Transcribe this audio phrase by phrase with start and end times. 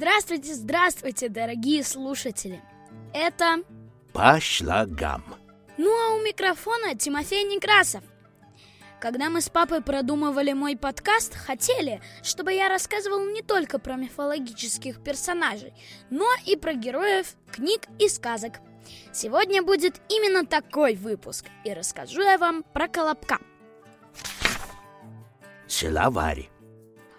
[0.00, 2.62] Здравствуйте, здравствуйте, дорогие слушатели.
[3.12, 3.62] Это...
[4.14, 5.22] По шлагам.
[5.76, 8.02] Ну а у микрофона Тимофей Некрасов.
[8.98, 15.02] Когда мы с папой продумывали мой подкаст, хотели, чтобы я рассказывал не только про мифологических
[15.02, 15.74] персонажей,
[16.08, 18.54] но и про героев книг и сказок.
[19.12, 23.38] Сегодня будет именно такой выпуск, и расскажу я вам про Колобка.
[25.68, 26.48] Словарь.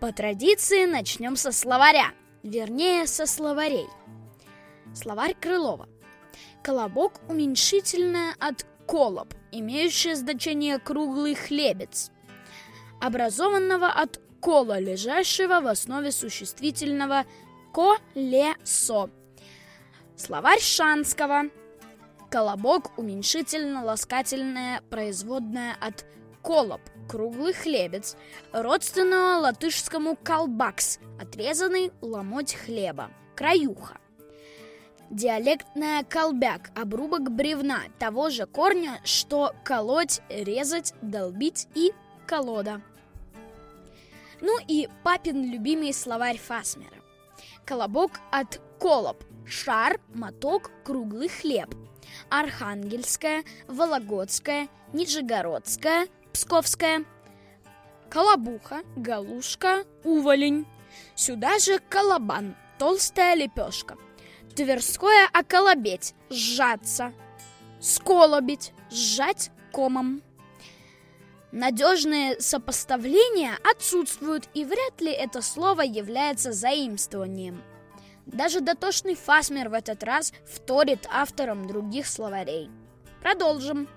[0.00, 3.88] По традиции начнем со словаря, вернее, со словарей.
[4.94, 5.88] Словарь Крылова.
[6.62, 12.10] Колобок уменьшительное от колоб, имеющее значение круглый хлебец,
[13.00, 17.24] образованного от кола, лежащего в основе существительного
[17.72, 19.10] колесо.
[20.16, 21.44] Словарь Шанского.
[22.30, 26.06] Колобок уменьшительно-ласкательное производное от
[26.42, 26.80] колоб,
[27.12, 28.16] круглый хлебец,
[28.52, 33.98] родственного латышскому колбакс, отрезанный ломоть хлеба, краюха.
[35.10, 41.92] Диалектная колбяк, обрубок бревна, того же корня, что колоть, резать, долбить и
[42.26, 42.80] колода.
[44.40, 46.96] Ну и папин любимый словарь Фасмера.
[47.66, 51.68] Колобок от колоб, шар, моток, круглый хлеб.
[52.30, 57.04] Архангельская, Вологодская, Нижегородская, Псковская.
[58.10, 60.66] Колобуха, галушка, уволень.
[61.14, 63.96] Сюда же колобан, толстая лепешка–
[64.54, 67.14] Тверское околобеть, сжаться.
[67.80, 70.22] Сколобить, сжать комом.
[71.52, 77.62] Надежные сопоставления отсутствуют, и вряд ли это слово является заимствованием.
[78.26, 82.70] Даже дотошный Фасмер в этот раз вторит авторам других словарей.
[83.22, 83.88] Продолжим.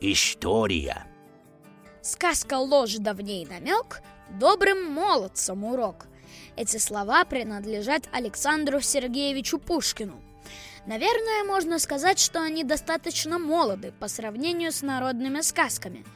[0.00, 1.06] История.
[2.02, 4.02] Сказка ложь давней намек,
[4.38, 6.06] добрым молодцам урок–
[6.56, 10.22] эти слова принадлежат Александру Сергеевичу Пушкину.
[10.86, 16.06] Наверное, можно сказать, что они достаточно молоды по сравнению с народными сказками.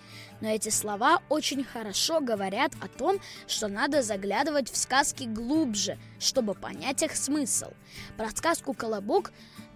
[0.40, 6.54] Но эти слова очень хорошо говорят о том, что надо заглядывать в сказки глубже, чтобы
[6.54, 7.72] понять их смысл.
[8.16, 9.32] Про сказку «Колобок»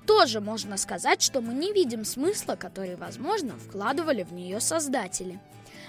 [0.07, 5.41] тоже можно сказать, что мы не видим смысла, который, возможно, вкладывали в нее создатели.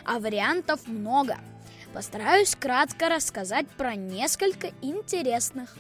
[0.06, 1.38] А вариантов много–
[1.96, 5.78] Постараюсь кратко рассказать про несколько интересных.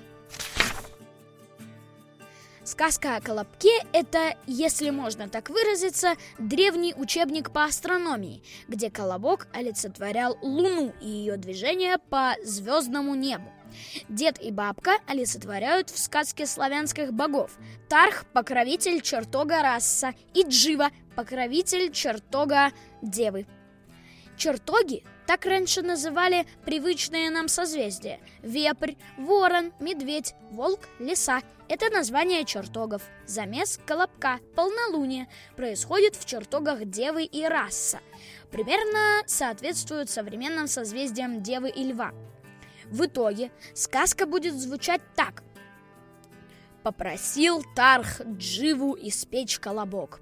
[2.66, 10.36] Сказка о Колобке– это, если можно так выразиться, древний учебник по астрономии, где Колобок олицетворял
[10.42, 13.54] Луну и ее движение по звездному небу.
[14.09, 17.56] Дед и бабка олицетворяют в сказке славянских богов.
[17.88, 22.72] Тарх– покровитель чертога раса, и Джива– покровитель чертога
[23.04, 23.46] девы.
[24.38, 28.19] Чертоги так раньше называли привычные нам созвездия.
[28.41, 33.02] Вепрь, ворон, медведь, волк, лиса– это название чертогов.
[33.25, 38.00] Замес колобка, полнолуние происходит в чертогах Девы и Раса.
[38.52, 42.13] Примерно соответствуют современным созвездиям Девы и Льва.
[42.86, 45.44] В итоге сказка будет звучать так–
[46.85, 50.22] Попросил Тарх Дживу испечь колобок.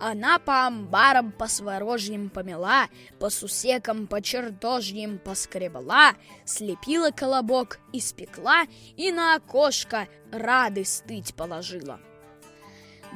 [0.00, 2.88] Она по амбарам по сворожьим помела,
[3.20, 8.64] По сусекам по чертожьим поскребла, Слепила колобок, испекла
[8.96, 12.00] И на окошко рады стыть положила.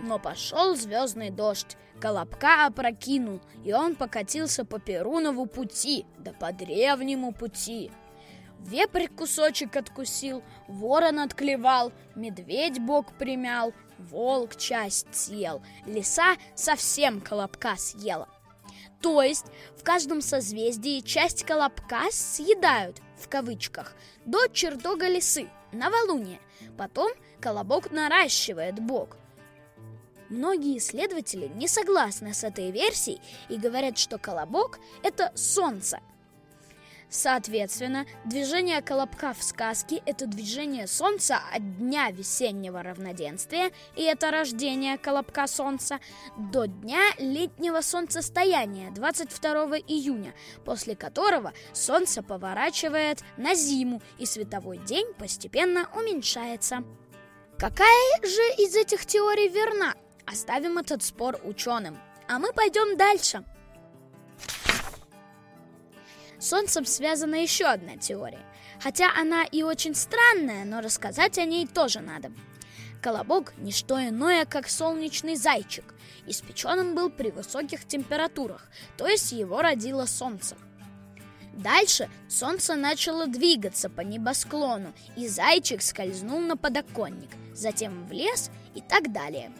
[0.00, 7.32] Но пошел звездный дождь, Колобка опрокинул, и он покатился по Перунову пути, да по древнему
[7.32, 7.90] пути—
[8.64, 18.26] Вепрь кусочек откусил, ворон отклевал, медведь бок примял, волк часть съел, лиса совсем колобка съела.
[19.02, 19.44] То есть
[19.76, 23.94] в каждом созвездии часть колобка съедают, в кавычках,
[24.24, 26.40] до чертога лисы, новолуние.
[26.78, 29.18] Потом колобок наращивает бок.
[30.30, 33.20] Многие исследователи не согласны с этой версией
[33.50, 36.00] и говорят, что колобок– это солнце–
[37.08, 44.98] Соответственно, движение колобка в сказке– это движение Солнца от дня весеннего равноденствия, и это рождение
[44.98, 46.00] колобка Солнца,
[46.36, 50.34] до дня летнего солнцестояния 22 июня,
[50.64, 56.82] после которого Солнце поворачивает на зиму, и световой день постепенно уменьшается.
[57.58, 59.94] Какая же из этих теорий верна?
[60.26, 61.98] Оставим этот спор ученым.
[62.26, 63.44] А мы пойдем дальше–
[66.44, 68.44] Солнцем связана еще одна теория.
[68.78, 72.32] Хотя она и очень странная, но рассказать о ней тоже надо.
[73.00, 75.94] Колобок– не что иное, как солнечный зайчик.
[76.26, 78.68] Испечен он был при высоких температурах,
[78.98, 80.56] то есть его родило солнце.
[81.54, 88.82] Дальше солнце начало двигаться по небосклону, и зайчик скользнул на подоконник, затем в лес и
[88.82, 89.50] так далее.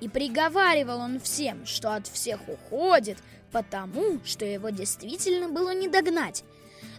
[0.00, 3.18] И приговаривал он всем, что от всех уходит,
[3.56, 6.44] потому что его действительно было не догнать.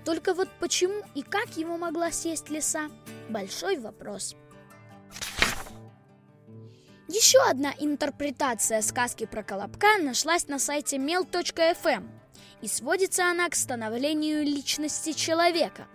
[0.04, 2.89] Только вот почему и как его могла съесть лиса–
[3.30, 4.36] большой вопрос.
[7.07, 12.09] Еще одна интерпретация сказки про Колобка нашлась на сайте mel.fm–
[12.63, 15.86] и сводится она к становлению личности человека.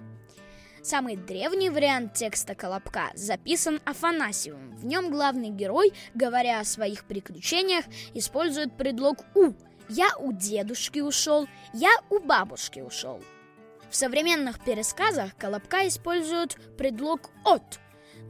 [0.81, 4.77] Самый древний вариант текста «Колобка» записан Афанасиевым.
[4.77, 9.53] В нем главный герой, говоря о своих приключениях, использует предлог «у».
[9.95, 13.23] «Я у дедушки ушел», «я у бабушки ушел».
[13.91, 17.79] В современных пересказах «Колобка» используют предлог «от»,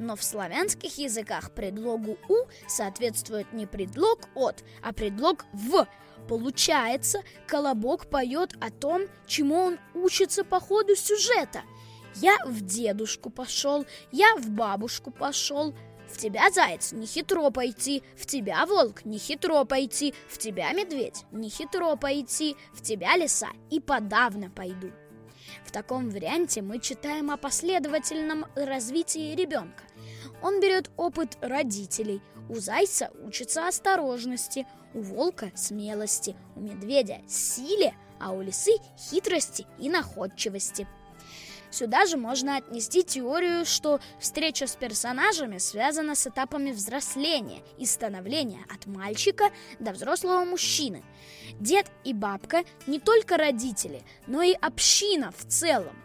[0.00, 2.34] но в славянских языках предлогу «у»
[2.66, 5.86] соответствует не предлог «от», а предлог «в»,
[6.28, 11.62] Получается, Колобок поет о том, чему он учится по ходу сюжета.
[12.14, 15.74] Я в дедушку пошел, я в бабушку пошел.
[16.08, 21.24] В тебя, заяц, не хитро пойти, в тебя, волк, не хитро пойти, в тебя, медведь,
[21.32, 24.90] не хитро пойти, в тебя, лиса, и подавно пойду.
[25.64, 29.84] В таком варианте мы читаем о последовательном развитии ребенка.
[30.42, 38.32] Он берет опыт родителей, у зайца учится осторожности, у волка– смелости, у медведя– силе, а
[38.32, 40.86] у лисы– хитрости и находчивости.
[41.72, 48.60] Сюда же можно отнести теорию, что встреча с персонажами связана с этапами взросления и становления
[48.72, 51.02] от мальчика до взрослого мужчины.
[51.58, 55.96] Дед и бабка не только родители, но и община в целом.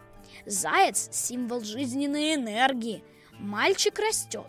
[0.46, 3.04] Заяц– символ жизненной энергии.
[3.38, 4.48] Мальчик растет.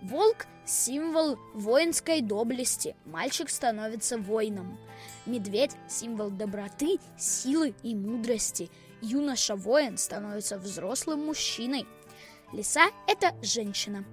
[0.00, 2.94] Волк символ воинской доблести.
[3.04, 4.78] Мальчик становится воином.
[5.26, 8.70] Медведь– символ доброты, силы и мудрости.
[9.02, 11.86] Юноша-воин становится взрослым мужчиной.
[12.52, 14.04] Лиса– это женщина.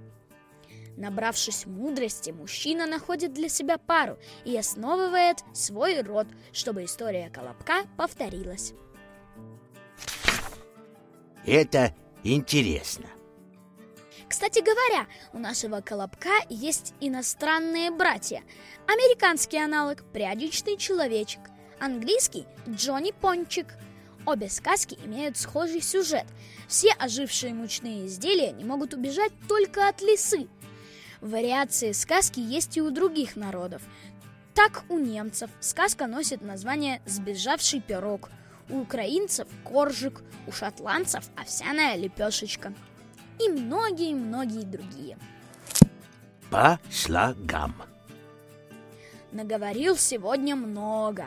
[0.97, 8.73] Набравшись мудрости, мужчина находит для себя пару и основывает свой род, чтобы история Колобка повторилась.
[11.45, 13.07] Это интересно.
[14.33, 18.41] Кстати говоря, у нашего колобка есть иностранные братья.
[18.87, 21.39] Американский аналог– прядичный человечек.
[21.79, 23.67] Английский– Джонни Пончик.
[24.25, 26.25] Обе сказки имеют схожий сюжет.
[26.67, 30.47] Все ожившие мучные изделия не могут убежать только от лисы.
[31.21, 33.83] Вариации сказки есть и у других народов.
[34.55, 38.31] Так у немцев сказка носит название «Сбежавший пирог»,
[38.67, 42.73] у украинцев– коржик, у шотландцев– овсяная лепешечка–
[43.39, 45.17] и многие-многие другие.
[46.49, 47.75] По слогам.
[49.31, 51.25] Наговорил сегодня много.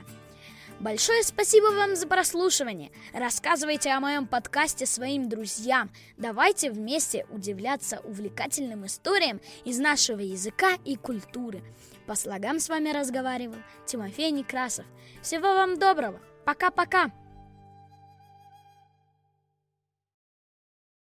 [0.79, 2.93] Большое спасибо вам за прослушивание.
[3.15, 5.91] Рассказывайте о моем подкасте своим друзьям.
[6.19, 11.63] Давайте вместе удивляться увлекательным историям из нашего языка и культуры.
[12.07, 13.57] По слогам с вами разговаривал
[13.87, 14.85] Тимофей Некрасов.
[15.23, 16.21] Всего вам доброго.
[16.45, 17.11] Пока-пока.